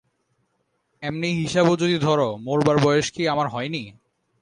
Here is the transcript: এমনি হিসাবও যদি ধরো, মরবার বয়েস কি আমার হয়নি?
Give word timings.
এমনি 1.03 1.29
হিসাবও 1.33 1.73
যদি 1.75 1.97
ধরো, 1.99 2.29
মরবার 2.37 2.77
বয়েস 2.77 3.07
কি 3.11 3.23
আমার 3.27 3.47
হয়নি? 3.47 3.83